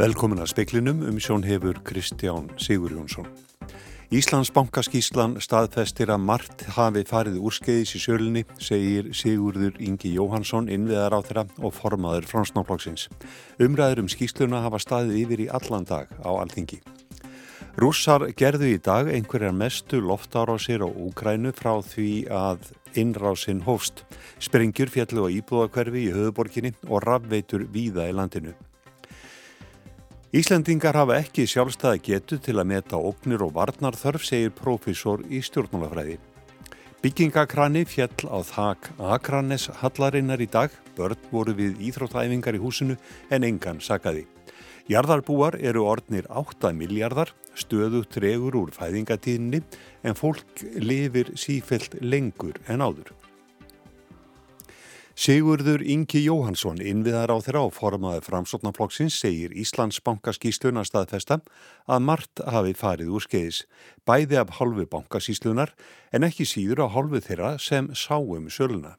[0.00, 3.26] Velkomin að speklinum um sjón hefur Kristján Sigur Jónsson.
[4.08, 11.12] Íslands bankaskíslan staðfestir að margt hafi farið úrskeiðis í sölunni, segir Sigurður Ingi Jóhansson, innviðar
[11.12, 13.10] á þeirra og formaður fransnáflokksins.
[13.60, 16.80] Umræður um skísluna hafa staðið yfir í allan dag á alþingi.
[17.76, 24.06] Rússar gerðu í dag einhverjar mestu loftárásir á Úkrænu frá því að innrásinn hófst.
[24.40, 28.56] Sprengjur fjallu á íbúðakverfi í höfuborginni og rafveitur víða í landinu.
[30.30, 36.20] Íslandingar hafa ekki sjálfstæða getu til að meta ógnir og varnarþörf, segir profesor í stjórnmálafræði.
[37.02, 42.94] Byggingakrani fjall á þak Akranes hallarinnar í dag, börn voru við íþróttæfingar í húsinu
[43.34, 44.28] en engan sakaði.
[44.86, 49.64] Jarðarbúar eru orðnir 8 miljardar, stöðu tregur úr fæðingatíðinni
[50.06, 53.10] en fólk lifir sífelt lengur en áður.
[55.20, 61.42] Sigurður Ingi Jóhansson, innviðar á þeirra og formaði framsóknarflokksins, segir Íslands bankasísluna staðfesta
[61.84, 63.58] að margt hafi farið úr skeiðis,
[64.08, 65.74] bæði af halvu bankasíslunar
[66.16, 68.94] en ekki síður á halvu þeirra sem sáum söluna.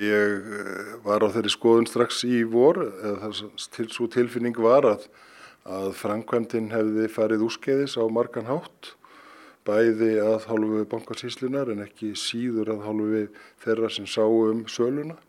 [0.00, 2.80] Ég eh, var á þeirri skoðun strax í vor,
[3.76, 5.04] til, svo tilfinning var að,
[5.68, 8.94] að framkvæmdinn hefði farið úr skeiðis á margan hátt,
[9.68, 13.26] bæði að halvu bankasíslunar en ekki síður að halvu
[13.60, 15.20] þeirra sem sáum söluna.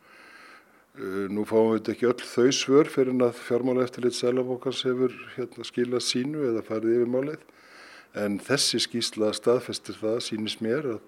[0.98, 5.14] Eh, nú fáum við ekki öll þau svör fyrir en að fjármála eftirlit selabókans hefur
[5.36, 7.44] hérna, skilað sínu eða farið yfir málið
[8.18, 11.00] en þessi skísla staðfestir það sínist mér að,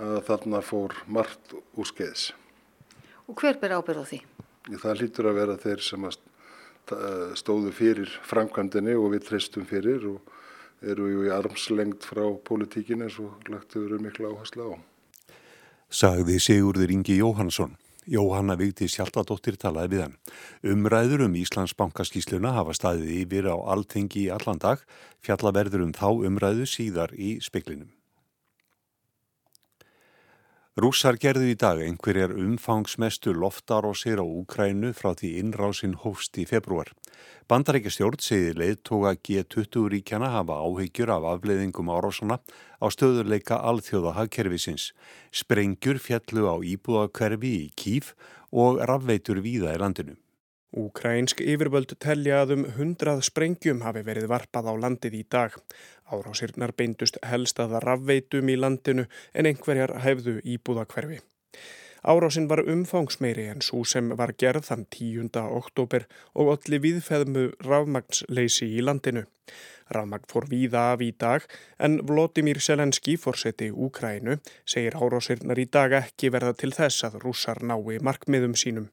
[0.00, 2.30] að þarna fór margt úr skeiðs.
[3.28, 4.20] Og hver ber ábyrð á því?
[4.80, 6.08] Það lítur að vera þeir sem
[7.36, 10.32] stóðu fyrir framkvæmdini og við treystum fyrir og
[10.80, 14.76] eru í armslengt frá politíkin eins og lagt hefur miklu áherslu á.
[15.92, 17.76] Sagði Sigurður Ingi Jóhansson.
[18.08, 20.16] Jóhanna Vigdi Sjaldadóttir talaði við hann.
[20.64, 24.80] Umræður um Íslands bankaskísluna hafa staðið yfir á alltingi í allan dag,
[25.20, 27.97] fjallaverður um þá umræðu síðar í speklinum.
[30.78, 33.90] Rússar gerðu í dag einhverjar umfangsmestu loftar á
[34.22, 36.92] Úkrænu frá því innrásinn hófst í februar.
[37.50, 42.38] Bandarækjastjórn segir leiðtoga G20 ríkjana hafa áhyggjur af afleiðingum árásana
[42.78, 44.92] á stöðurleika alþjóða hagkerfisins.
[45.34, 48.14] Sprengjur fjallu á íbúðakverfi í Kíf
[48.54, 50.14] og rafveitur víða í landinu.
[50.68, 55.54] Úkrænsk yfirvöld telja að um hundrað sprengjum hafi verið varpað á landið í dag.
[56.12, 61.20] Árásirnar beindust helst að rafveitum í landinu en einhverjar hefðu íbúða hverfi.
[62.08, 65.32] Árásin var umfangsmeiri en svo sem var gerð þann 10.
[65.58, 69.24] oktober og allir viðfeðmu rafmagnsleysi í landinu.
[69.90, 71.44] Rafmagn fór víða af í dag
[71.80, 77.64] en Vladimir Selenski, fórseti Úkrænu, segir árásirnar í dag ekki verða til þess að rússar
[77.64, 78.90] nái markmiðum sínum.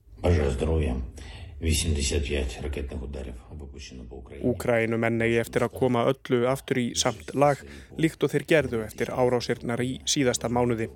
[4.52, 7.62] Úkrænum enn eigi eftir að koma öllu aftur í samt lag
[7.98, 10.90] líkt og þeir gerðu eftir árásirnar í síðasta mánuði.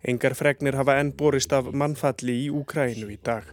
[0.00, 3.44] Engar fregnir hafa enn borist af mannfalli í Úkrænu í dag.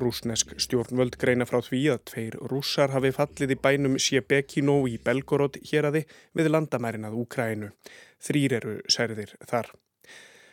[0.00, 5.58] Rúsnesk stjórnvöld greina frá því að tveir rússar hafi fallið í bænum Sjebekino í Belgorod
[5.72, 6.06] hér aði
[6.38, 7.74] við landamærin að Úkrænu.
[8.22, 9.74] Þrýr eru særðir þar.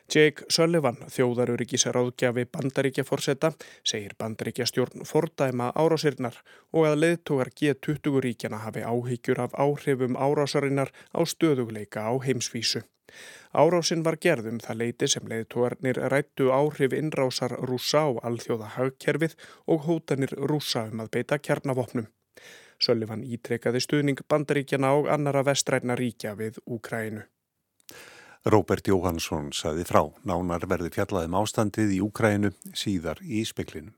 [0.07, 3.49] Jake Sullivan, þjóðarurikisráðgjafi bandaríkja fórseta,
[3.83, 6.37] segir bandaríkja stjórn fordæma árásirnar
[6.71, 12.85] og að leðtogar G20 ríkjana hafi áhyggjur af áhrifum árásarinnar á stöðugleika á heimsvísu.
[13.51, 19.35] Árásin var gerðum það leiti sem leðtogarnir rættu áhrif innrásar rúsa á alþjóða hagkerfið
[19.67, 22.07] og hótanir rúsa um að beita kjarnavopnum.
[22.79, 27.27] Sullivan ítrekaði stuðning bandaríkjana og annara vestræna ríkja við Úkrænu.
[28.47, 30.05] Róbert Jóhansson saði frá.
[30.23, 33.91] Nánar verði fjallaðum ástandið í Úkrænu síðar í speklinum.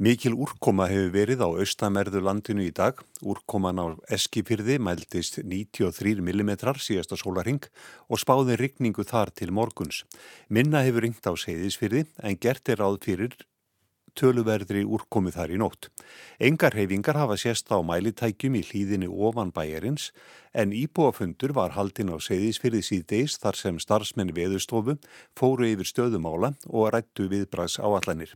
[0.00, 3.02] Mikil úrkoma hefur verið á austamerðu landinu í dag.
[3.20, 3.86] Úrkoman á
[4.16, 7.60] Eskifyrði mæltist 93 mm síðasta sólaring
[8.08, 10.06] og spáði rigningu þar til morguns.
[10.48, 13.36] Minna hefur ringt á Seyðisfyrði en gert er áð fyrir
[14.18, 15.88] töluverðri úrkomið þar í nótt.
[16.40, 20.10] Engar reyfingar hafa sérst á mælitækjum í hlýðinni ofan bæjarins
[20.52, 24.96] en íbúafundur var haldinn á segðisfyrði síðdeis þar sem starfsmenn veðustofu
[25.38, 28.34] fóru yfir stöðumála og rættu viðbrags áallanir.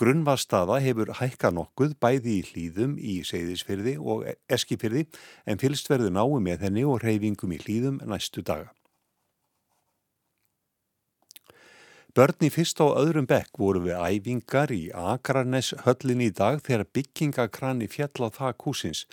[0.00, 5.06] Grunnvastaða hefur hækka nokkuð bæði í hlýðum í segðisfyrði og eskifyrði
[5.44, 8.72] en fylst verður náu með henni og reyfingum í hlýðum næstu daga.
[12.10, 16.88] Börn í fyrst á öðrum bekk voru við æfingar í Akranes höllin í dag þegar
[16.96, 19.04] byggingakrani fjall á það kúsins.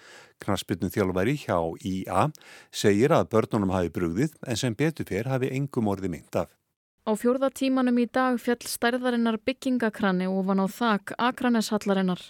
[0.41, 2.23] Knaspitnum þjálfæri hjá IA
[2.73, 6.49] segir að börnunum hafi brugðið en sem betur fyrr hafi engum orði mynd af.
[7.05, 12.23] Á fjórða tímanum í dag fjall stærðarinnar byggingakrani ofan á þak Akranes hallarinnar.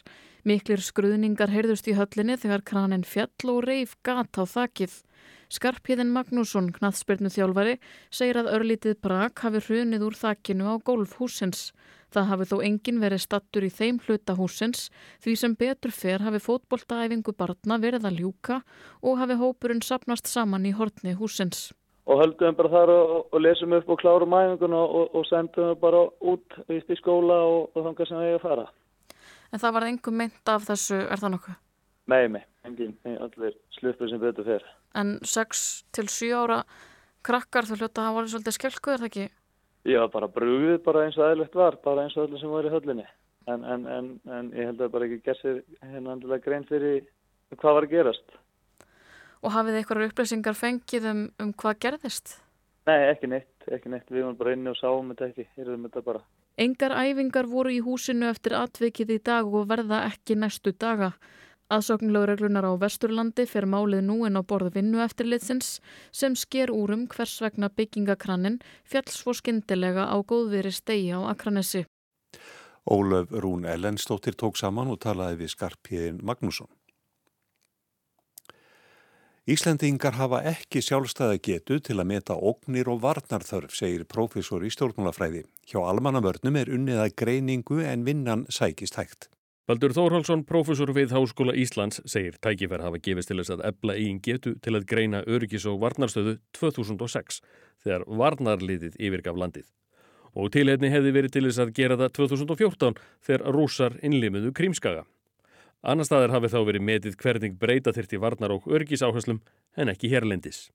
[0.43, 4.99] Miklir skruðningar heyrðust í höllinni þegar kranin fjall og reif gat á þakið.
[5.47, 7.77] Skarpíðin Magnússon, knaðspyrnu þjálfari,
[8.11, 11.69] segir að örlítið brak hafi hrunið úr þakinu á gólfhúsins.
[12.11, 14.89] Það hafi þó engin verið stattur í þeim hluta húsins
[15.23, 18.61] því sem betur fer hafi fótboltaæfingu barna verið að ljúka
[19.01, 21.69] og hafi hópurinn sapnast saman í hortni húsins.
[22.07, 26.03] Og höldum bara þar og, og lesum upp og klárum æfinguna og, og sendum bara
[26.19, 28.67] út í skóla og, og þangar sem við erum að fara.
[29.51, 31.57] En það var engum mynd af þessu, er það nokkuð?
[32.07, 34.65] Nei, nei, engin, allir slupur sem betur fer.
[34.97, 35.65] En 6
[35.95, 36.61] til 7 ára
[37.27, 39.27] krakkar þú hljóta að hafa verið svolítið skelkuð, er það ekki?
[39.87, 42.73] Já, bara brúðið bara eins og eðlert var, bara eins og allir sem var í
[42.73, 43.05] höllinni.
[43.47, 47.05] En, en, en, en ég held að bara ekki gerðsir hérna andilega grein fyrir
[47.55, 48.35] hvað var að gerast.
[49.45, 52.33] Og hafið þið eitthvað upplýsingar fengið um, um hvað gerðist?
[52.87, 54.09] Nei, ekki neitt, ekki neitt.
[54.11, 56.23] Við varum bara inni og sáum þetta ekki, hérum þetta bara.
[56.57, 61.11] Engar æfingar voru í húsinu eftir atvikið í dag og verða ekki næstu daga.
[61.67, 65.81] Aðsóknlaugreglunar á Vesturlandi fer málið nú en á borð vinnu eftir litsins
[66.15, 71.83] sem sker úrum hvers vegna byggingakrannin fjalls fór skindilega á góðveri stegi á Akranesi.
[72.87, 76.71] Ólöf Rún Ellenstóttir tók saman og talaði við skarpiðin Magnússon.
[79.47, 85.45] Íslendingar hafa ekki sjálfstæða getu til að meta ógnir og varnarþörf, segir profesor í stjórnmálafræði.
[85.67, 89.29] Hjá almannavörnum er unnið að greiningu en vinnan sækist hægt.
[89.67, 94.21] Baldur Þórhalsson, profesor við Háskóla Íslands, segir tækifær hafa gefist til þess að ebla eigin
[94.23, 97.41] getu til að greina öryggis og varnarstöðu 2006
[97.83, 99.65] þegar varnarliðið yfirgaf landið.
[100.39, 105.03] Og tilhefni hefði verið til þess að gera það 2014 þegar rúsar innlimiðu krímskaga.
[105.83, 109.43] Annar staðar hafi þá verið metið hvernig breyta þyrti varnar og öryggisáherslum
[109.75, 110.69] en ekki hérlendis.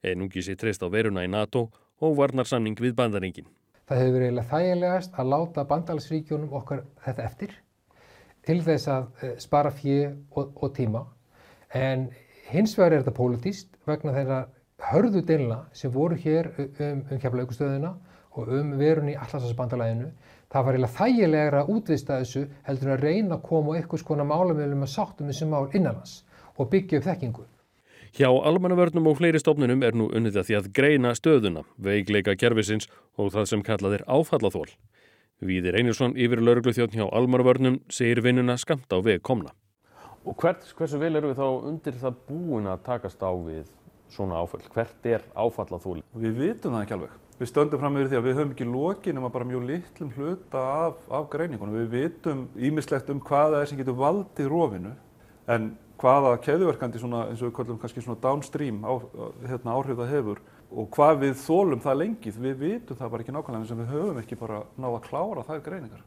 [0.00, 1.66] Enungi sé treyst á veruna í NATO
[2.00, 3.52] og varnarsamning við bandaringin.
[3.84, 7.58] Það hefur verið eiginlega þægilegast að láta bandalsríkjónum okkar þetta eftir
[8.48, 11.04] til þess að eh, spara fjö og, og tíma
[11.76, 12.08] en
[12.48, 14.40] hins vegar er þetta pólitíst vegna þeirra
[14.88, 17.92] hörðu deilina sem voru hér um, um keflaugustöðuna
[18.38, 20.08] og um verun í allarsasbandalæðinu
[20.52, 24.26] það var eiginlega þægilegra að útvista þessu heldur að reyna að koma á eitthvað skona
[24.28, 26.22] málumilum að sáttum þessum mál innanlands
[26.56, 27.46] og byggja upp þekkingu.
[28.16, 32.88] Hjá almannavörnum og fleiri stofnunum er nú unnið að því að greina stöðuna, veikleika kervisins
[33.20, 34.70] og það sem kallað er áfallathól.
[35.38, 39.52] Víðir Einarsson yfir laurugluþjóðn hjá Almarvörnum segir vinnuna skamt á veg komna.
[40.26, 43.68] Og hvert, hversu vel eru við þá undir það búin að takast á við
[44.10, 44.64] svona áfall?
[44.74, 45.94] Hvert er áfallað þú?
[46.18, 47.14] Við vitum það ekki alveg.
[47.38, 50.10] Við stöndum fram yfir því að við höfum ekki lokin um að bara mjög litlum
[50.16, 51.78] hluta af, af greiningunum.
[51.84, 54.96] Við vitum ímislegt um hvaða er sem getur valdið rófinu
[55.54, 55.70] en
[56.02, 58.92] hvaða keðuverkandi svona, eins og við kallum kannski svona downstream á,
[59.46, 63.34] hérna, áhrif það hefur og hvað við þólum það lengið, við vitum það bara ekki
[63.34, 66.06] nákvæmlega sem við höfum ekki bara náða að klára það greiningar.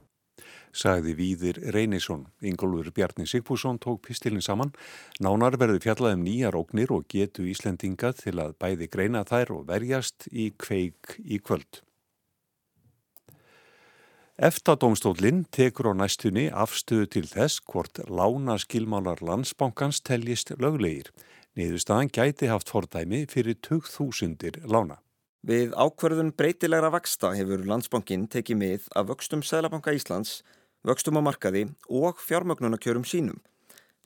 [0.71, 4.71] Sagði Víðir Reynisson, Ingólfur Bjarni Sigfússon tók pistilin saman.
[5.19, 9.65] Nánar verður fjallað um nýjar ógnir og getu Íslendinga til að bæði greina þær og
[9.67, 11.83] verjast í kveik í kvöld.
[14.41, 21.11] Eftadómstólinn tekur á næstunni afstöðu til þess hvort lána skilmálar landsbankans teljist löglegir.
[21.59, 25.01] Niðurstaðan gæti haft fordæmi fyrir 2000 lána.
[25.43, 30.45] Við ákverðun breytilegra vaksta hefur landsbankin tekið mið af vöxtum Sælabanka Íslands,
[30.87, 33.41] vöxtum á markaði og fjármögnunarkjörum sínum.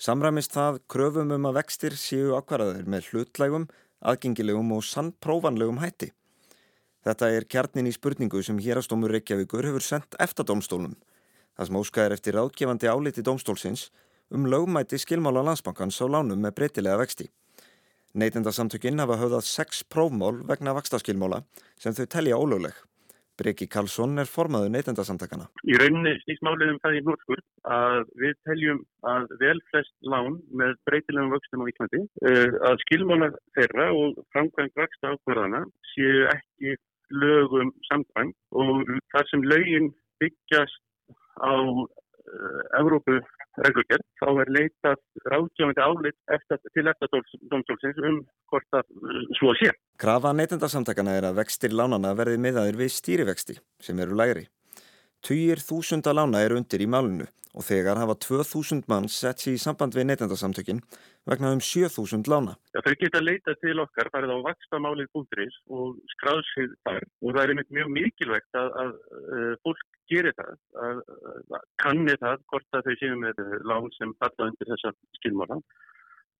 [0.01, 3.69] Samræmist það kröfum um að vextir séu ákvarðaðir með hlutlægum,
[4.01, 6.09] aðgengilegum og sannprófanlegum hætti.
[7.05, 10.97] Þetta er kjarnin í spurningu sem hérastómur Reykjavíkur hefur sendt eftir domstólum.
[11.53, 13.91] Það sem óskaðir eftir ráðgefandi áliti domstólsins
[14.31, 17.29] um lögmæti skilmála landsbankans á lánum með breytilega vexti.
[18.15, 21.41] Neytendasamtökinn hafa höfðað sex prófmál vegna vakstaskilmála
[21.75, 22.75] sem þau telja ólögleg.
[23.35, 25.49] Breki Karlsson er formaður neytendasamtakana.
[25.67, 27.41] Í rauninni snýst málið um það í Nordskur
[27.75, 28.79] að við teljum
[29.11, 34.79] að vel flest lán með breytilegum vöxtum á Íklandi eh, að skilmála þeirra og framkvæmt
[34.79, 36.77] vaksta ákvarðana séu ekki
[37.11, 39.91] lögum samkvæm og þar sem lögin
[40.23, 40.79] byggjast
[41.43, 43.19] á uh, Evrópu
[43.63, 44.99] reglugjörn, þá er leitað
[45.31, 48.19] ráðgjáðandi álit eftir, til eftirdómstólsins um
[48.51, 49.71] hvort að uh, svo sé.
[50.01, 54.47] Krafa neytendasamtakana er að vextir lánana verði miðaður við stýrivexti sem eru lægri.
[55.25, 59.61] Tugir þúsunda lána eru undir í málunu og þegar hafa 2000 mann sett sér í
[59.61, 60.81] samband við neytendasamtökin
[61.29, 62.53] vegna um 7000 lána.
[62.75, 67.63] Ja, þau geta leitað til okkar, farið á vakstamálið.is og skráðsig þar og það er
[67.77, 68.93] mjög mikilvægt að, að,
[69.39, 70.53] að fólk gerir það,
[70.85, 71.01] að,
[71.57, 75.59] að kanni það hvort að þau séu með lán sem falla undir þessa skilmála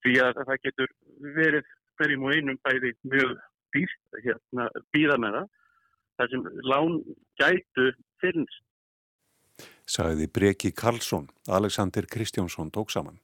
[0.06, 0.96] því að það getur
[1.40, 3.34] verið hverjum og einum bæði mjög
[3.74, 5.50] dýrt hérna býða með það
[6.16, 7.02] þar sem lán
[7.42, 7.90] gætu
[8.22, 8.62] finnst
[9.86, 13.20] sagði Breki Karlsson, Alexander Kristjánsson tók saman.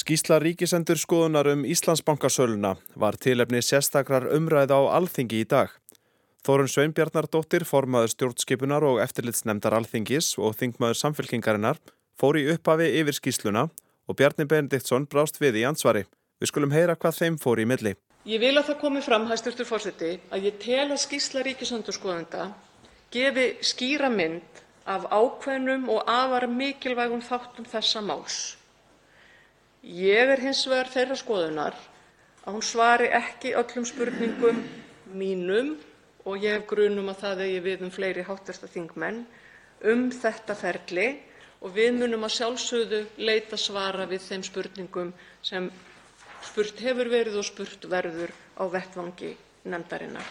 [0.00, 2.70] Skísla ríkisendur skoðunar um Íslandsbankasöluna
[3.02, 5.68] var tilefni sérstakrar umræð á alþingi í dag.
[6.46, 11.82] Þórun Sveinbjarnardóttir, formaður stjórnskipunar og eftirlitsnemdar alþingis og þingmaður samfélkingarinnar
[12.16, 13.66] fór í upphafi yfir skísluna
[14.08, 16.06] og Bjarni Benediktsson brást við í ansvari.
[16.40, 17.92] Við skulum heyra hvað þeim fór í milli.
[18.24, 22.46] Ég vil að það komi fram, hæsturtur fórseti, að ég tel að skísla ríkisendurskoðenda
[23.12, 28.40] gefi skýra mynd af ákveðnum og afar mikilvægum þáttum þessa máls.
[29.80, 31.76] Ég er hins vegar þeirra skoðunar
[32.44, 34.58] að hún svari ekki öllum spurningum
[35.16, 35.70] mínum
[36.28, 39.22] og ég hef grunum að það eigi við um fleiri háttesta þingmenn
[39.88, 41.06] um þetta ferli
[41.64, 45.70] og við munum að sjálfsögðu leita svara við þeim spurningum sem
[46.44, 49.32] spurt hefur verið og spurt verður á vettvangi
[49.64, 50.28] nefndarinnar.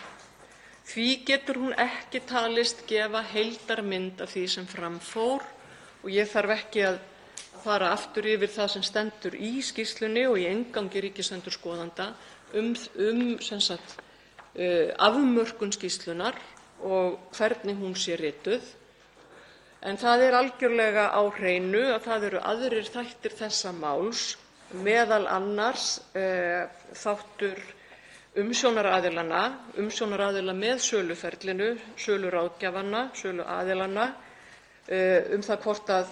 [0.90, 5.42] Því getur hún ekki talist gefa heildarmynd af því sem fram fór
[6.04, 7.02] og ég þarf ekki að
[7.64, 12.12] fara aftur yfir það sem stendur í skýrslunni og í inngangi ríkisendurskoðanda
[12.60, 12.74] um,
[13.06, 13.24] um
[13.94, 16.38] uh, afmörkun skýrslunnar
[16.84, 18.64] og hvernig hún sé rituð.
[19.84, 24.24] En það er algjörlega á hreinu að það eru aðrir þættir þessa máls,
[25.32, 27.62] annars uh, þáttur
[28.40, 29.44] umsjónaraðilanna,
[29.82, 34.10] umsjónaraðila með söluferlinu, söluráðgjafanna, söluaðilanna,
[34.92, 36.12] uh, um það hvort að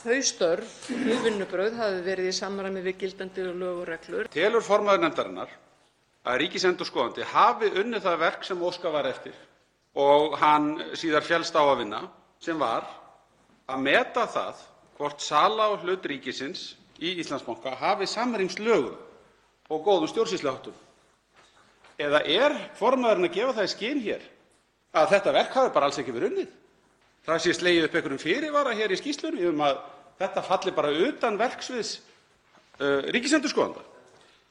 [0.00, 4.30] þau störf og vinnubrögð hafi verið í samræmi við gildandi lög og reglur.
[4.32, 5.52] Telur formaður nefndarinnar
[6.24, 9.36] að ríkisendurskoðandi hafi unnið það verk sem óskað var eftir
[10.00, 12.00] og hann síðar féllst á að vinna,
[12.40, 12.86] sem var
[13.68, 14.62] að meta það
[14.98, 18.96] hvort sala á hlut ríkisins í Íslandsbanka hafi samrýmst lögum
[19.70, 20.76] og góðum stjórnsýsluháttum?
[22.00, 24.24] Eða er formaðurinn að gefa það í skyn hér
[24.96, 26.56] að þetta verk hafi bara alls ekki verið unnið?
[27.26, 29.80] Það sé slegið upp einhverjum fyrirvara í skýrslunni um að
[30.20, 31.94] þetta falli bara utan verksviðs
[32.80, 33.84] uh, ríkisendurskoðanda.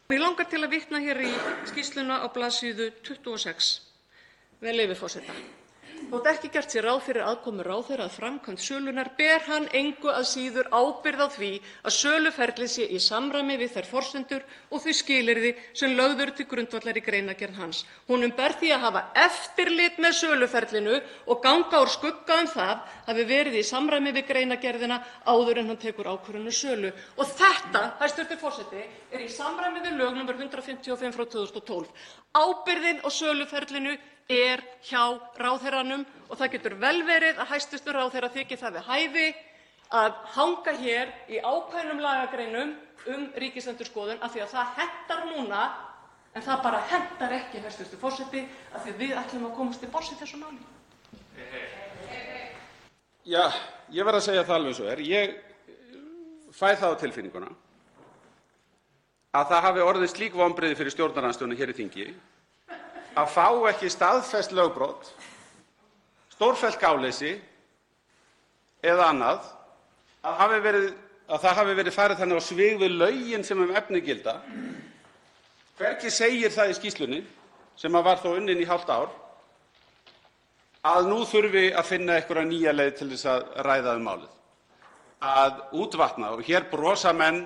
[0.09, 1.33] Mig langar til að vitna í
[1.69, 3.73] skýrsluna á blaðsíðu 26,
[4.61, 5.35] með leyfi forseta.
[6.09, 10.23] Þótt ekki gert sé ráð fyrir aðkomu ráðherra að framkvæmd sölunnar ber hann engu að
[10.25, 11.49] síður ábyrgð á því
[11.85, 16.47] að söluferlið sé í samræmi við þær forsendur og þau skilyrði sem lögð eru til
[16.49, 17.83] grundvallar í greinargerð hans.
[18.09, 20.97] Honum ber því að hafa eftirlit með söluferlinu
[21.29, 22.75] og ganga úr skugga um það
[23.05, 26.95] hafi verið í samræmi við greinargerðina áður en hann tekur ákvörðun um sölu.
[27.21, 28.33] Og þetta, hæstv.
[28.41, 30.39] forseti, er í samræmi við lög nr.
[30.41, 31.85] 155/2012.
[32.33, 33.99] Ábyrgðin á söluferlinu
[34.29, 37.89] er hjá ráðherranum og það getur vel verið að hæstv.
[37.89, 39.27] ráðherra þyki það við hæfi
[39.89, 42.75] að hanga hér í ákveðnum lagagreinum
[43.09, 45.63] um Ríkisendurskoðun af því að það hentar núna,
[46.35, 47.97] en það bara hentar ekki, hæstv.
[47.97, 50.61] forseti, af því að við ætlum að komast til botns í þessu máli.
[53.25, 53.49] Já,
[53.89, 55.01] ég verð að segja það alveg eins og er.
[55.09, 55.37] Ég
[56.53, 57.49] fæ það á tilfinninguna
[59.39, 62.05] að það hafi orðið slík vonbrigði fyrir stjórnarandstöðuna hér í þingi
[63.19, 65.07] að fá ekki staðfest lögbrot,
[66.35, 67.35] stórfellt gáleysi
[68.85, 69.47] eða annað,
[70.23, 70.35] að
[71.39, 74.37] það hafi verið farið þannig á svig við lögin sem um efnið gilda.
[75.79, 77.19] Hvergi segir það í skýrslunni,
[77.79, 79.11] sem var þó unnin í hálft ár,
[80.89, 84.33] að nú þurfi að finna einhverja nýja leið til þess að ræða um málið,
[85.19, 86.33] að útvatna.
[86.35, 87.43] Og hér brosa menn,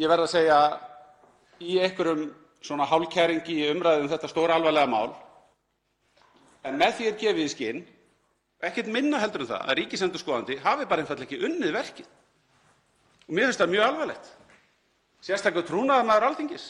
[0.00, 0.60] ég verð að segja,
[1.60, 2.26] í einhverjum
[2.64, 5.12] svona hálfkæringi í umræðu um þetta stóralvarlega mál,
[6.66, 7.82] en með því er gefið í skyn,
[8.66, 12.08] ekkert minna heldur en það, að ríkisendurskoðandi hafi bara einfaldlega ekki unnið verkið.
[13.26, 14.32] Mér finnst það mjög alvarlegt,
[15.26, 16.66] sérstaklega trúnaðarmaður Alþingis.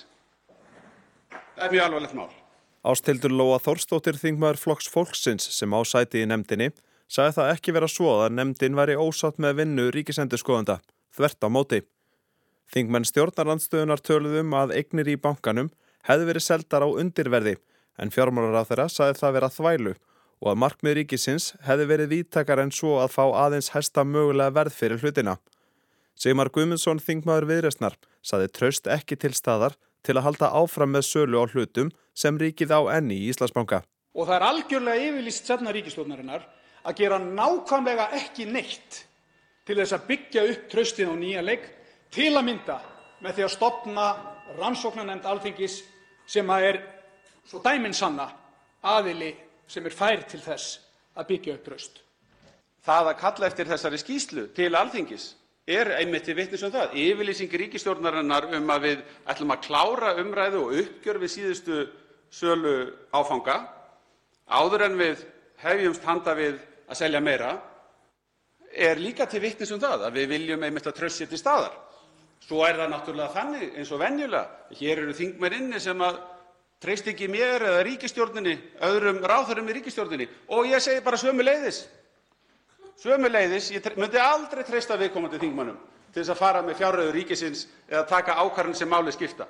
[1.57, 2.31] Það er mjög alvarlegt mál.
[2.87, 6.71] Ástildur Lóa Þórstóttir þingmaður Flokks Fólksins sem á sæti í nefndinni
[7.11, 10.81] sagði það ekki vera svo að nefndin væri ósátt með vinnu ríkisendurskoðanda,
[11.15, 11.81] þvert á móti.
[12.73, 15.71] Þingmenn stjórnarandstöðunar töluðum um að eignir í bankanum
[16.07, 17.57] hefði verið seldar á undirverði
[18.01, 19.95] en fjármálaráþeira sagði það vera þvælu
[20.43, 24.77] og að markmið ríkisins hefði verið vítakar en svo að fá aðeins hæsta mögulega verð
[24.77, 25.39] fyrir hlutina.
[26.17, 31.41] Sigmar Guðmundsson þingmaður viðresnar saði tröst ekki til staðar til að halda áfram með sölu
[31.41, 33.83] á hlutum sem ríkið á enni í Íslandsbanka.
[34.17, 36.47] Og það er algjörlega yfirlýst setna ríkistofnarinnar
[36.87, 39.03] að gera nákvæmlega ekki neitt
[39.67, 41.67] til þess að byggja upp tröstið á nýja leik
[42.15, 42.79] til að mynda
[43.25, 44.07] með því að stopna
[44.57, 45.81] rannsóknarnemnd alþingis
[46.27, 46.81] sem er
[47.47, 48.29] svo dæminn sanna
[48.87, 49.33] aðili
[49.69, 50.79] sem er fær til þess
[51.17, 52.01] að byggja upp tröst.
[52.87, 55.31] Það að kalla eftir þessari skýslu til alþingis
[55.67, 56.95] er einmitt til vitnis um það.
[56.95, 61.81] Yfirlýsing ríkisstjórnarinnar um að við ætlum að klára umræðu og uppgjör við síðustu
[62.31, 62.77] sölu
[63.15, 63.65] áfanga
[64.47, 65.25] áður en við
[65.63, 67.57] hefjumst handa við að selja meira
[68.77, 71.75] er líka til vitnis um það að við viljum einmitt að traust sé til staðar.
[72.45, 76.03] Svo er það náttúrlega þannig eins og venjulega að hér eru þingmenn inni sem
[76.83, 78.55] treysta ekki mér eða ríkisstjórninni,
[78.87, 81.87] öðrum ráðherrum í ríkisstjórninni og ég segi bara sömuleiðis.
[83.01, 85.79] Sömuleiðis, ég myndi aldrei treysta viðkomandi þingmönnum
[86.15, 89.49] til að fara með fjárreiður ríkisins eða taka ákvarðanir sem máli skipta.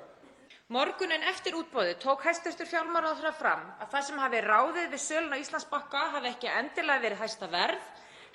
[0.67, 2.65] Morguninn eftir útboðið tók hæstv.
[2.67, 7.21] fjármálaráðherra fram að það sem hafi ráðið við söluna á Íslandsbanka hafi ekki endilega verið
[7.23, 7.85] hæsta verð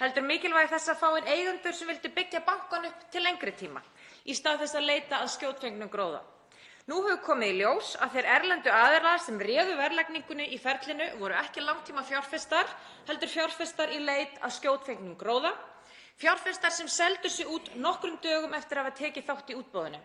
[0.01, 3.83] heldur mikilvægi þess að fá inn eigendur sem vildu byggja bankann upp til lengri tíma
[4.25, 6.23] í stað þess að leita að skjótfengnum gróða.
[6.91, 11.37] Nú hefur komið í ljós að þeir erlendu aðilar sem réðu verðlagningunni í ferlinu voru
[11.39, 12.73] ekki langtímafjárfestar
[13.07, 15.53] heldur fjárfestar í leit að skjótfengnum gróða,
[16.19, 20.03] fjárfestar sem seldu sig út nokkrum dögum eftir að hafa tekið þátt í útboðinu.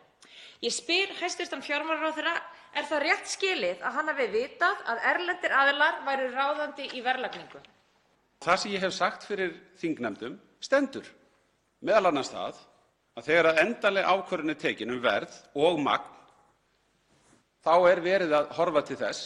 [0.61, 1.57] Ég spyr hæstv.
[1.65, 2.35] fjármálaráðherra:
[2.77, 7.61] Er það rétt skilið að hann hafi vitað að erlendir aðilar væru ráðandi í verðlagningu?
[8.45, 11.05] Það sem ég hef sagt fyrir þingnefndum stendur,
[11.81, 12.23] m.a.
[12.23, 12.61] það
[13.17, 16.13] að þegar endanleg ákvörðun er tekin um verð og magn
[17.65, 19.23] þá er verið að horfa til þess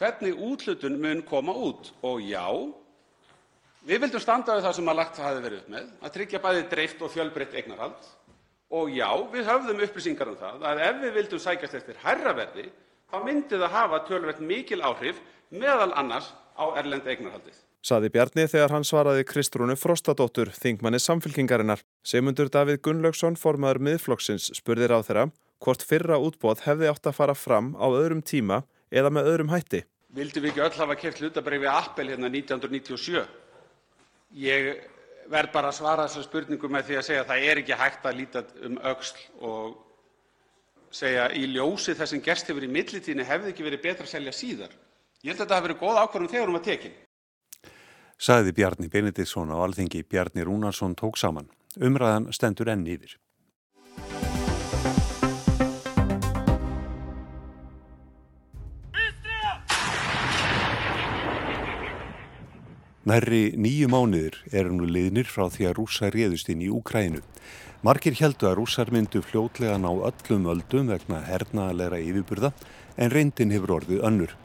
[0.00, 1.92] hvernig úthlutun mun koma út.
[2.08, 2.46] Og já,
[3.84, 7.04] við vildum standa við það sem lagt hafði verið upp með, að tryggja bæði dreift
[7.04, 8.10] og fjölbreytt eignarhald.
[8.80, 12.68] Og já, við höfðum upplýsingar um það að ef við vildum sækjast eftir hærra verði
[13.10, 15.18] þá myndi það hafa töluvert mikil áhrif,
[15.50, 16.20] m.a.
[16.56, 21.84] á erlenda eignarhaldið saði Bjarni þegar hann svaraði Kristrúnu Frostadóttur, þingmanni Samfylkingarinnar.
[22.04, 27.36] Sigmundur Davíð Gunnlaugsson, formaður miðflokksins, spurði ráð þeirra hvort fyrra útbóð hefði átt að fara
[27.36, 29.82] fram á öðrum tíma eða með öðrum hætti.
[30.16, 33.20] Vildum við ekki öll hafa kert hlutabréf í Apple hérna 1997?
[34.40, 34.70] Ég
[35.30, 38.08] verð bara að svara þessar spurningu með því að segja að það er ekki hægt
[38.08, 39.20] að líta um öxl
[39.50, 39.76] og
[40.90, 44.34] segja í ljósi þess sem gerst hefur í millitíðinni hefði ekki verið betra að selja
[44.34, 44.74] síðar.
[45.20, 46.98] Ég held að þetta hafi verið góð ákvörðun þegar hún var tekin
[48.20, 51.48] sagði Bjarni Benediktsson á alþingi Bjarni Rúnarsson tók saman.
[51.80, 53.16] Umræðan stendur enn yfir.
[63.08, 67.22] Nærri nýju mánuðir eru nú liðnir frá því að rúsa réðust inn í Úkrænu.
[67.82, 72.52] Markir heldu að rússar myndu fljótlega ná öllum öldum vegna hernaðalegra yfirburða
[73.00, 74.36] en reyndin hefur orðið önnur.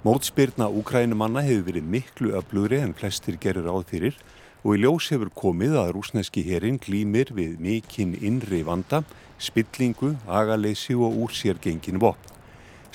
[0.00, 4.14] Mótspyrna Úkrænumanna hefur verið miklu öflugri en flestir gerir áð fyrir
[4.62, 9.02] og í ljós hefur komið að rúsneski herin glýmir við mikinn innri vanda,
[9.36, 12.32] spillingu, agaleysi og úr sér gengin vopn.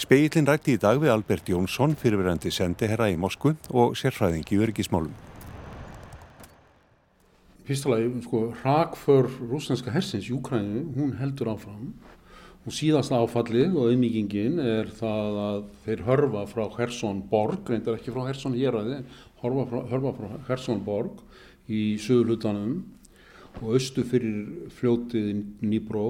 [0.02, 5.14] Speillin rætti í dag við Albert Jónsson, fyrirverandi sendiherra í Moskvu og sérfræðingi örgismálum.
[7.70, 11.94] Fyrstulega, sko, hrakför rúsneska hersins í Úkrænu, hún heldur áfram
[12.66, 18.14] Og síðasta áfallið og auðmíkingin er það að þeir hörfa frá Hersson borg, reyndar ekki
[18.16, 19.04] frá Hersson héræði,
[19.44, 21.20] hörfa frá, hörfa frá Hersson borg
[21.70, 22.80] í sögurlutanum
[23.62, 26.08] og austu fyrir fljótið Nýbró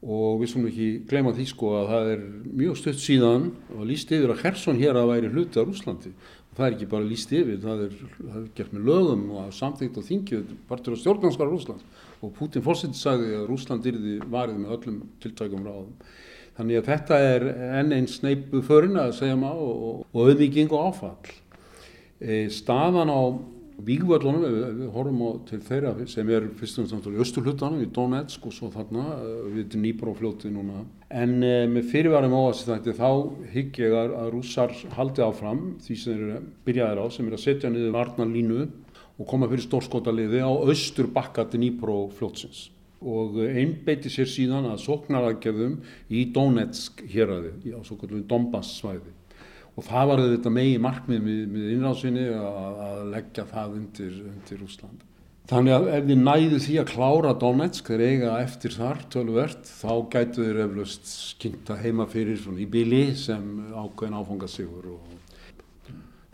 [0.00, 2.22] og við skulum ekki gleyma því sko að það er
[2.62, 6.14] mjög stutt síðan og líst yfir að Hersson héræði væri hluti á Rúslandi.
[6.54, 9.98] Það er ekki bara líst yfir, það er, það er gert með lögum og samþýgt
[9.98, 11.82] á þingið, partur á stjórnarskara Rúsland
[12.20, 15.94] og Putin fórsett sagði að Rúsland yrði varið með öllum tiltækum ráðum.
[16.58, 17.46] Þannig að þetta er
[17.80, 21.32] enn einn sneipu förin að segja maður og, og auðvíking og áfall.
[22.20, 23.20] E, staðan á
[23.80, 28.44] vígvöldunum, við, horfum á til þeirra sem er fyrst og náttúrulega í östurhlutanum, í Donetsk
[28.44, 30.84] og svo þarna e, við til Nýbrófljóti núna.
[31.08, 33.08] En e, með fyrirværum óast þetta þá
[33.54, 37.44] hygg ég að, rússar haldi áfram því sem þeir eru byrjaðir á sem er að
[37.46, 38.68] setja niður varnarlínu
[39.20, 44.82] og koma fyrir stórskotaliði á austur bakka til Nýpró fljótsins og einbeiti sér síðan að
[44.84, 45.78] sóknaraðgerðum
[46.12, 49.14] í Donetsk héræði, á svo kallum Donbass svæði
[49.76, 54.66] og það var þetta megi markmið með, með innrásinni að, að leggja það undir, undir
[54.66, 55.06] Úsland.
[55.50, 59.94] Þannig að ef þið næðu því að klára Donetsk, þeir eiga eftir þar tölvert, þá
[60.12, 65.19] gætu þeir eflaust skynnt að heima fyrir í bili sem ákveðin áfangasigur og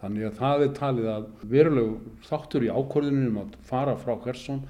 [0.00, 4.60] Þannig að það er talið að verulegu þáttur í ákvörðunum að fara frá Hersson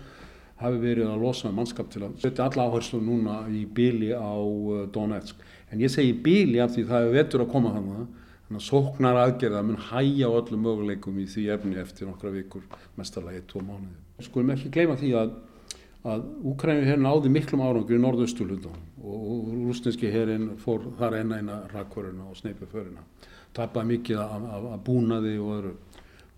[0.60, 4.84] hafi verið að losa mannskap til að setja alla áherslu núna í bíli á uh,
[4.92, 5.42] Donetsk.
[5.72, 8.06] En ég segi bíli af því það er vetur að koma þannig
[8.54, 12.62] að sóknar aðgerða mun hæja öllum möguleikum í því efni eftir nokkra vikur,
[12.96, 13.96] mestarlega eitt, tvo mánuði.
[14.22, 15.32] Skulum ekki gleyma því að,
[16.06, 21.60] að Úkræmi hér náði miklum árangur í norðaustulundum og rúsneski hérinn fór þar enna eina
[21.72, 23.04] rakkvöruna og sneipi förina
[23.56, 25.72] tapaði mikið af búnaði og öðru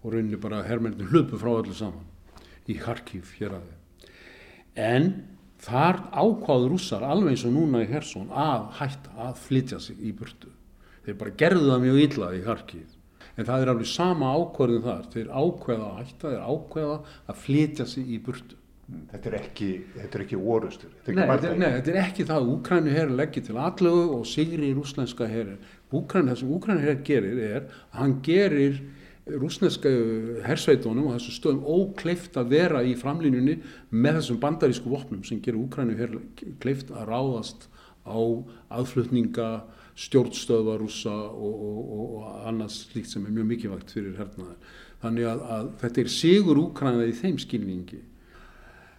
[0.02, 2.07] og rauninni bara herrmennir hlupu frá öllu saman
[2.68, 4.12] í Kharkiv hér að þið.
[4.78, 5.09] En
[5.64, 10.12] þar ákváður rússar alveg eins og núna í Hersson að hætta að flytja sig í
[10.14, 10.52] burtu.
[11.07, 12.94] Þeir bara gerðu það mjög illa í Harkið.
[13.38, 15.04] En það er alveg sama ákverðin þar.
[15.14, 16.96] Þeir ákveða að hætta, þeir ákveða
[17.33, 18.59] að flytja sig í burtu.
[18.88, 20.92] Þetta er ekki, þetta er ekki orustur.
[21.05, 22.46] Þetta nei, þetta, nei, þetta er ekki það.
[22.55, 25.51] Úkrænu herr leggir til allugu og sigri í rúslenska herr.
[25.92, 28.81] Það sem Úkrænu herr gerir er að hann gerir
[29.29, 29.92] rúsneska
[30.46, 33.59] hersveitónum og þessu stöðum ókleift að vera í framlínunni
[33.92, 36.16] með þessum bandarísku vopnum sem gerir Úkrænu herr
[36.62, 37.68] kleift að ráðast
[38.09, 38.16] á
[38.72, 39.51] aðflutninga
[39.98, 44.57] stjórnstöðva rúsa og, og, og annars slíkt sem er mjög mikilvægt fyrir hernaðar.
[45.03, 48.01] Þannig að, að þetta er sigur úkrænaði í þeim skilningi.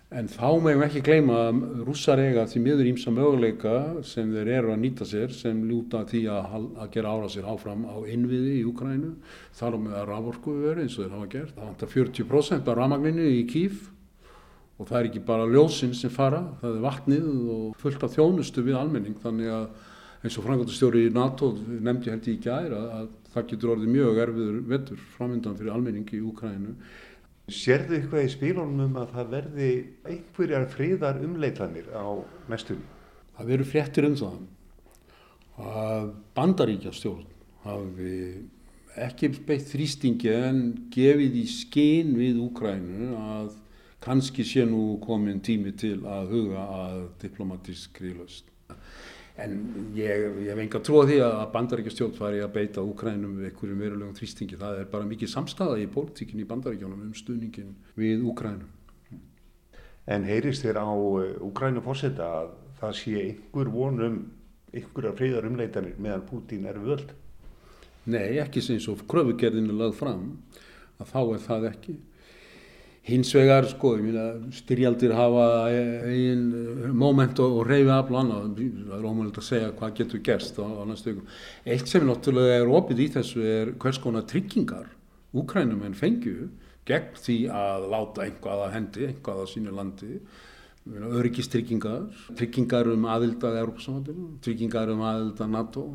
[0.09, 3.73] En þá meðum ekki gleyma að rússar eiga því miður ímsa möguleika
[4.09, 7.83] sem þeir eru að nýta sér sem ljúta því að, að gera ára sér áfram
[7.85, 9.11] á innviði í Úkrænu.
[9.59, 11.53] Þar á með að raforku verið eins og þeir hafa gert.
[11.53, 13.83] Það vantar 40% af ramagninu í Kíf
[14.79, 18.65] og það er ekki bara ljósinn sem fara, það er vatnið og fullt af þjónustu
[18.65, 19.67] við almenning þannig að
[20.23, 23.93] eins og frangandastjóri í NATO nefndi held ég í gæri að, að það getur orðið
[23.93, 26.73] mjög erfiður vettur framöndan fyrir almenningi í Úkrænu.
[27.53, 29.69] Serðu eitthvað í spílunum um að það verði
[30.05, 32.07] einhverjar fríðar umleitanir á
[32.51, 32.85] næstunni?
[33.37, 34.39] Það veru fréttir um það
[35.59, 37.27] að bandaríkja stjórn
[37.65, 38.15] hafi
[38.99, 40.61] ekki beitt þrýstingi en
[40.93, 43.49] gefið í skinn við Úkrænu að
[44.03, 48.45] kannski sé nú komin tími til að huga að diplomatískri löst.
[49.39, 49.53] En
[49.95, 53.83] ég, ég hef enga trú á því að bandaríkjastjórn fari að beita Úkrænum við einhverjum
[53.85, 54.57] verulegum þrýstingi.
[54.59, 58.67] Það er bara mikið samstaða í pólitíkinni í bandaríkjónum um stuðningin við Úkrænum.
[60.09, 60.89] En heyrist þér á
[61.45, 64.19] Úkrænum fórseta að það sé einhver vonum,
[64.73, 67.15] einhverja freyðar umleitanir meðan Pútín er völd?
[68.09, 70.23] Nei, ekki sem svo kröfugerðinu lagð fram
[70.99, 71.95] að þá er það ekki.
[73.09, 73.95] Hins vegar, sko,
[74.53, 79.95] styrjaldir hafa einn eh, moment og, reyfi af landa, það er ómögulegt að segja hvað
[79.97, 81.37] getur gerst á, næstu ykkur.
[81.65, 84.91] Eitt sem náttúrulega er opið í þessu er hvers konar tryggingar
[85.33, 86.49] úkrænum en fengju
[86.89, 90.15] gegn því að láta einhvað að hendi, einhvað að sínu landi,
[90.89, 95.85] öryggistryggingar, tryggingar um aðild að Európa-samhandinu, tryggingar um aðild að NATO,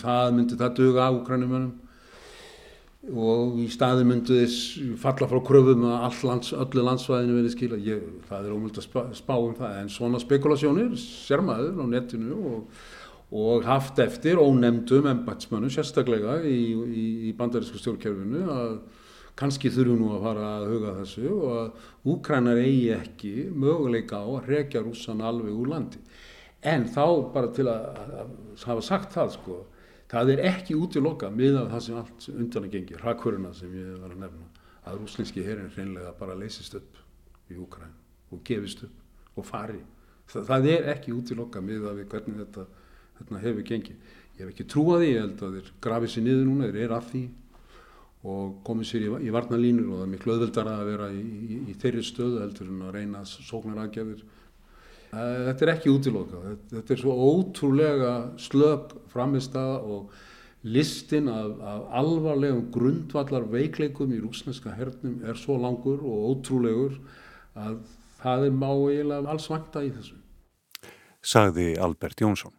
[0.00, 1.72] það myndi það duga á úkrænumönum
[3.08, 8.02] og í staði myndu þess falla frá kröfum að lands, öllu landsvæðinu verið skila ég,
[8.28, 12.82] það er ómöld að spá, spá um það en svona spekulasjónir, sérmaður á netinu og,
[13.32, 18.76] og haft eftir ónemdum embætsmönu sérstaklega í, í, í bandarísku stjórnkerfinu að
[19.40, 24.28] kannski þurfum nú að fara að huga þessu og að Úkrænar eigi ekki möguleika á
[24.28, 26.00] að rekja rússan alveg úr landi.
[26.60, 29.60] En þá bara til að, að hafa sagt það sko
[30.10, 33.74] Það er ekki út í loka miðað það sem allt undan að gengi, rakkuruna sem
[33.78, 34.48] ég var að nefna,
[34.90, 36.98] að rúslinski herin hreinlega bara leysist upp
[37.50, 37.92] í Úkræn
[38.34, 39.78] og gefist upp og fari.
[40.30, 42.66] Það, það er ekki út í loka miðað við hvernig þetta,
[43.20, 44.16] þetta hefur gengið.
[44.34, 46.98] Ég hef ekki trúað því, ég held að þeir grafið sér niður núna, þeir eru
[46.98, 47.22] að því
[48.30, 51.62] og komið sér í, í varnalínur og það er miklu öðvöldara að vera í, í,
[51.70, 54.39] í þeirri stöðu heldur en að reyna sóknar aðgjafir Eh,
[55.10, 60.12] þetta er ekki útilokað, þetta er svo ótrúlega slög framist að og
[60.62, 67.00] listin af, af alvarlegum grundvallar veikleikum í rúsneska hernum er svo langur og ótrúlegur
[67.56, 67.80] að
[68.20, 70.16] það er má eiginlega alls vanta í þessu.
[71.20, 72.54] Sagði Albert Jónsson.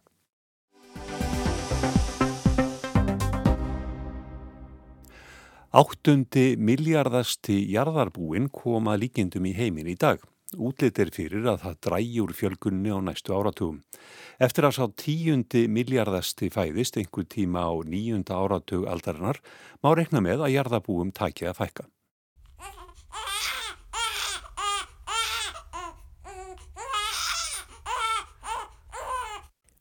[5.72, 10.20] Áttundi miljardasti jarðarbúin koma líkindum í heimin í dag.
[10.60, 13.78] Útlit er fyrir að það dræjur fjölgunni á næstu áratugum.
[14.36, 19.40] Eftir að sá tíundi miljardasti fæðist einhver tíma á nýjunda áratug aldarinnar
[19.80, 21.88] má rekna með að jarðabúum takja að fækka.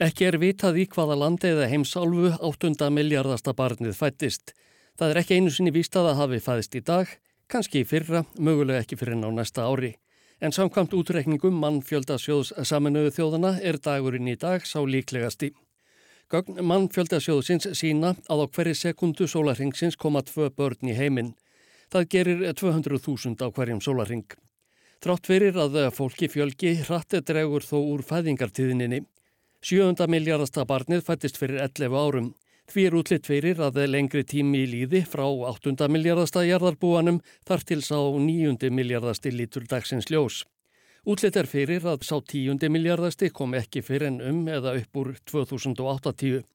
[0.01, 4.55] Ekki er vitað í hvaða landi eða heimsálfu áttunda miljardasta barnið fættist.
[4.97, 7.11] Það er ekki einu sinni vístað að hafi fæðist í dag,
[7.51, 9.91] kannski í fyrra, mögulega ekki fyrir ná næsta ári.
[10.41, 15.51] En samkvæmt útreikningum mannfjöldasjóðs saminuðu þjóðana er dagurinn í dag sá líklegasti.
[16.33, 21.35] Gögn mannfjöldasjóðsins sína að á hverju sekundu sólarhengsins koma tvö börn í heiminn.
[21.93, 24.25] Það gerir 200.000 á hverjum sólarheng.
[25.01, 29.03] Trátt fyrir að fólki fjölgi hratti dregur þó úr fæðingartíðininni.
[29.61, 32.33] Sjöunda miljardasta barnið fættist fyrir 11 árum.
[32.71, 35.89] Því er útlitt fyrir að lengri tími í líði frá 8.
[35.91, 37.17] miljardasta jarðarbúanum
[37.49, 38.69] þar til sá 9.
[38.71, 40.45] miljardasti lítur dagsins ljós.
[41.03, 42.63] Útlitt er fyrir að sá 10.
[42.71, 46.47] miljardasti kom ekki fyrir en um eða upp úr 2080.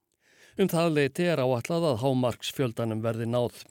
[0.56, 3.66] Um það leiti er áallad að hámarksfjöldanum verði náð.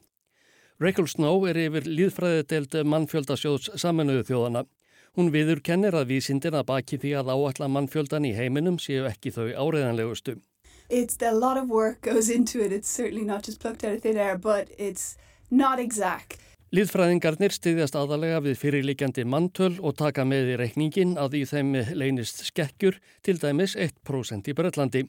[0.78, 4.68] Rachel Snow er yfir líðfræðideld mannfjöldasjóðs saminuðu þjóðana.
[5.18, 9.34] Hún viður kennir að vísindir að baki því að áalla mannfjöldan í heiminum séu ekki
[9.34, 10.44] þau áreðanlegustu.
[10.90, 12.72] It's a lot of work goes into it.
[12.72, 15.18] It's certainly not just plucked out of thin air, but it's
[15.50, 16.38] not exact.
[16.76, 22.44] Líðfræðingarnir styðjast aðalega við fyrirlikjandi mantöl og taka með í reikningin að í þeim leynist
[22.50, 25.06] skekkjur til dæmis 1% í Breitlandi.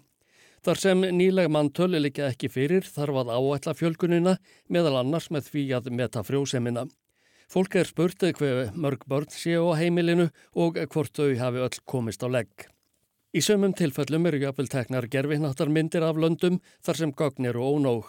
[0.64, 4.36] Þar sem nýleg mantöl líka ekki fyrir þarf að áætla fjölgunina
[4.72, 6.86] meðal annars með því að meta frjósemina.
[7.52, 12.24] Fólk er spurtið hver mörg börn séu á heimilinu og hvort þau hafi öll komist
[12.24, 12.70] á legg.
[13.37, 16.55] Í sömum tilfellum eru jáfnvel teknar gerfihnáttarmyndir af löndum
[16.87, 18.07] þar sem gögn eru ónóg.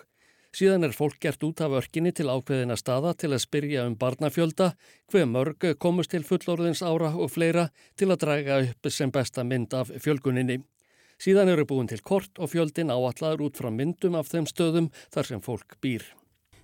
[0.56, 4.70] Síðan er fólk gert út af örkinni til ákveðina staða til að spyrja um barnafjölda,
[5.12, 7.68] hver mörg komust til fullorðins ára og fleira
[8.00, 10.62] til að draga upp sem besta mynd af fjölguninni.
[11.20, 15.34] Síðan eru búin til kort og fjöldin áallar út frá myndum af þeim stöðum þar
[15.34, 16.08] sem fólk býr.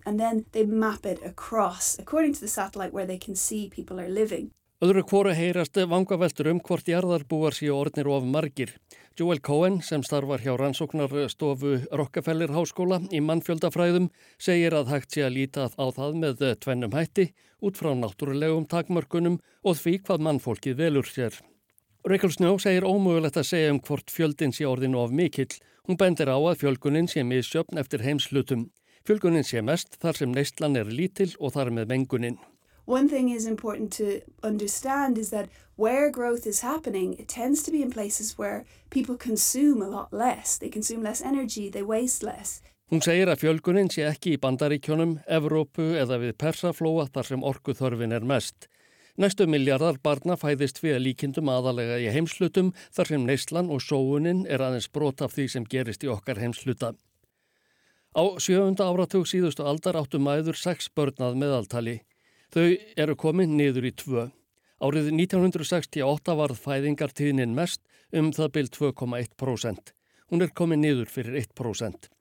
[0.05, 3.99] And then they map it across according to the satellite where they can see people
[3.99, 4.53] are living.
[4.83, 8.73] Öðru kvoru heyrast vangaveltur um hvort jarðarbúar séu orðnir of margir.
[9.15, 15.37] Joel Cohen sem starfar hjá rannsóknarstofu Rockefeller Háskóla í mannfjöldafræðum segir að hægt sé að
[15.37, 17.29] líta á það með tvennum hætti
[17.63, 21.37] út frá náttúrulegum takmörkunum og því hvað mannfólkið velur sér.
[22.03, 25.53] Reykjál Snjó segir ómögulegt að segja um hvort fjöldin sé orðin of mikill.
[25.87, 28.67] Hún bendir á að fjölgunin sé misjöfn eftir heimslutum.
[29.07, 32.41] Fjölgunin sé mest þar sem neistlan er lítill og þar með mengunin.
[32.85, 37.71] One thing is important to understand is that where growth is happening, it tends to
[37.71, 40.57] be in places where people consume a lot less.
[40.57, 42.61] They consume less energy, they waste less.
[42.91, 47.73] Hún segir að fjölgunin sé ekki í bandaríkjónum, Evrópu eða við persaflóa þar sem orku
[47.73, 48.67] þörfin er mest.
[49.17, 54.61] Næstu miljardar barna fæðist við líkindum aðalega í heimslutum þar sem neyslan og sóunin er
[54.61, 56.91] aðeins brot af því sem gerist í okkar heimsluta.
[58.13, 62.01] Á sjöfunda áratug síðustu aldar áttu mæður sex börnað meðaltali.
[62.53, 62.69] Þau
[63.01, 64.27] eru komin niður í tvö.
[64.83, 67.81] Árið 1968 varð fæðingartíðnin mest
[68.13, 69.93] um það byrj 2,1%.
[70.29, 72.11] Hún er komin niður fyrir 1%.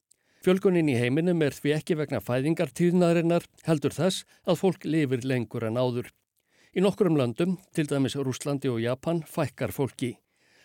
[0.42, 5.76] Fjölgunin í heiminum er því ekki vegna fæðingartíðnarinnar heldur þess að fólk lifir lengur en
[5.76, 6.08] áður.
[6.72, 10.14] Í nokkurum löndum, til dæmis Rúslandi og Japan, fækkar fólki.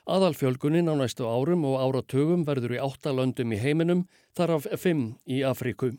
[0.07, 5.17] Aðalfjölgunin á næstu árum og áratugum verður í átta löndum í heiminum, þar af fimm
[5.27, 5.97] í Afríku.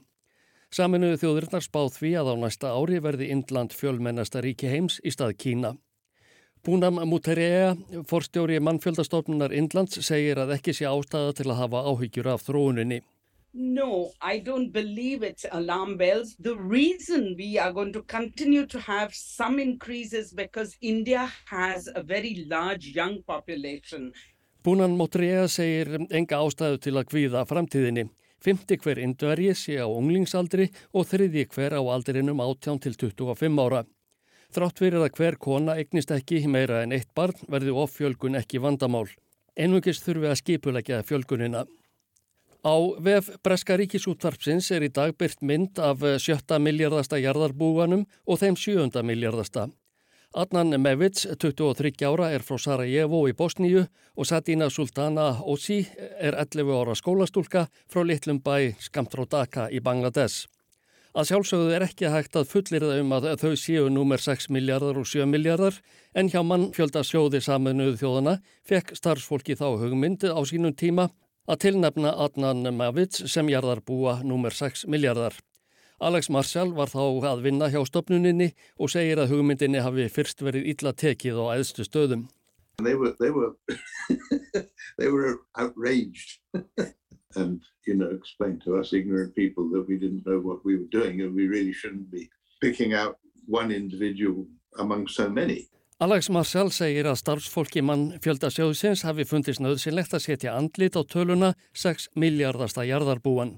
[0.68, 5.38] Saminuðu þjóðurnar spáð því að á næsta ári verði Indland fjölmennasta ríki heims í stað
[5.40, 5.70] Kína.
[6.66, 7.70] Búnam Muterea,
[8.10, 13.00] forstjóri mannfjöldastofnunar Indlands, segir að ekki sé ástæða til að hafa áhyggjur af þróuninni.
[13.54, 16.36] No, I don't believe it's alarm bells.
[16.36, 22.02] The reason we are going to continue to have some increases because India has a
[22.02, 24.12] very large young population.
[24.62, 28.10] Búnan Muterea segir enga ástæðu til að kvíða framtíðinni.
[28.44, 33.82] Fymti hver indvergi sé á unglingsaldri og þriði hver á aldrinum 18 til 25 ára.
[34.54, 39.08] Þrátt fyrir að hver kona eignist ekki meira en eitt barn verði offjölgun ekki vandamál.
[39.58, 41.66] Einungis þurfi að skipulegja fjölgunina.
[42.64, 48.56] Á vef Breska ríkisútvarpsins er í dag byrt mynd af sjötta miljardasta jarðarbúanum og þeim
[48.58, 49.68] sjöunda miljardasta.
[50.34, 55.78] Adnan Mevits, 23 ára, er frá Sarajevo í Bosníu og Sadina Sultana Osi
[56.20, 60.44] er 11 ára skólastúlka frá litlum bæ Skamtródaka í Bangladesh.
[61.16, 65.00] Að sjálfsögðu er ekki hægt að fullir það um að þau séu númer 6 miljardar
[65.00, 65.80] og 7 miljardar
[66.12, 68.38] en hjá mann fjölda sjóði saminuð þjóðana
[68.68, 71.08] fekk starfsfólki þá hugmyndið á sínum tíma
[71.48, 75.32] að tilnefna Adnan Mevits sem jarðarbúa númer 6 miljardar.
[76.00, 80.68] Alex Marshall var þá að vinna hjá stopnuninni og segir að hugmyndinni hafi fyrst verið
[80.70, 82.28] illa tekið á æðstu stöðum.
[82.78, 83.56] They were, they were,
[84.98, 86.38] they were outraged
[87.34, 90.90] and, you know, explained to us ignorant people that we didn't know what we were
[90.92, 92.30] doing and we really shouldn't be
[92.60, 94.46] picking out one individual
[94.78, 95.66] among so many.
[95.98, 101.02] Alex Marshall segir að starfsfólki mann fjölda sjóðsins hafi fundist nöðsynlegt að setja andlit á
[101.02, 103.56] töluna 6 miljardasta jarðarbúan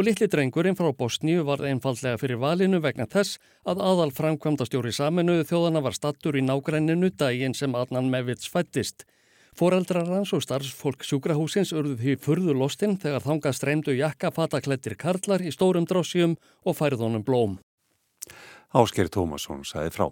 [0.00, 3.36] og litli drengurinn frá Bosníu var einfallega fyrir valinu vegna þess
[3.68, 9.04] að aðal framkvæmdastjóri saminuðu þjóðana var stattur í nágrenninu daginn sem Adnan Mevits fættist.
[9.52, 15.44] Fóreldrar hans og starfsfólk sjúkrahúsins urðu því furðu lostinn þegar þanga streymdu jakka fataklettir karlar
[15.44, 17.58] í stórum dróssjum og færðunum blóm.
[18.70, 20.04] Ásker Tómasson sagði frá.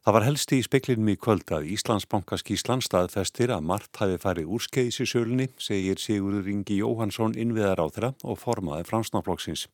[0.00, 4.48] Það var helsti í speklinum í kvöld að Íslandsbankas Íslands staðfestir að margt hafi farið
[4.56, 9.66] úrskeiðis í sölunni, segir Sigurður Ingi Jóhansson innviðar á þeirra og formaði framsnáflokksins.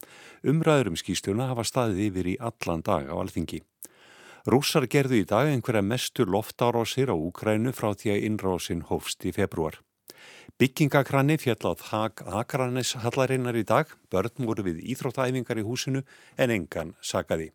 [0.43, 3.63] Umræður um skýstuna hafa staðið yfir í allan dag á alþingi.
[4.51, 9.35] Rússar gerðu í dag einhverja mestur loftárásir á Úkrænu frá því að innrásinn hófst í
[9.39, 9.79] februar.
[10.57, 16.01] Byggingakranni fjall á þak Akranes hallarinnar í dag, börn voru við íþróttæfingar í húsinu
[16.41, 17.51] en engan sagaði.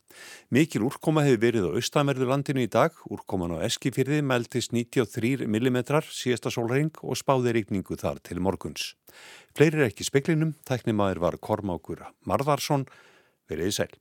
[0.54, 5.82] Mikil úrkoma hefur verið á austamerðu landinu í dag, úrkoman á Eskifyrði meldist 93 mm
[6.14, 8.94] síðasta sólring og spáði reikningu þar til morguns.
[9.58, 12.86] Fleiri er ekki speklinum, tæknimaður var Kormákur Marðarsson,
[13.50, 13.94] verið sæl.